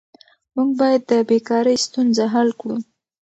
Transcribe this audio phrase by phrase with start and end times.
[0.55, 2.77] موږ باید د بیکارۍ ستونزه حل کړو.